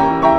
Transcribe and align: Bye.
Bye. 0.00 0.29